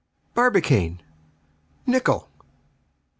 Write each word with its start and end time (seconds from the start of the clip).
"Barbicane!!! 0.33 1.03
Nicholl!!" 1.85 2.27